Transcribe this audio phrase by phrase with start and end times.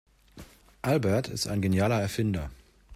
[0.81, 2.49] Albert ist ein genialer Erfinder.